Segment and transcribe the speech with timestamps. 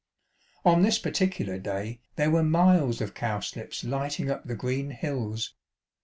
[0.71, 5.53] "On this particular day, there were miles of cowslips lighting up the green hills.